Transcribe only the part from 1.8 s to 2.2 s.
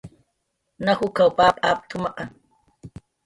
juma